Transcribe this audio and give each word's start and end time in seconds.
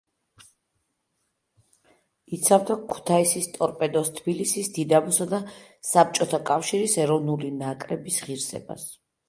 იცავდა 2.37 2.77
ქუთაისის 2.95 3.49
„ტორპედოს“, 3.59 4.11
თბილისის 4.21 4.73
„დინამოსა“ 4.79 5.29
და 5.37 5.43
საბჭოთა 5.93 6.43
კავშირის 6.51 6.99
ეროვნული 7.07 7.55
ნაკრების 7.63 8.23
ღირსებას. 8.27 8.91